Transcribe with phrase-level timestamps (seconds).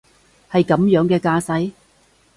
[0.49, 1.73] 係噉樣嘅架勢？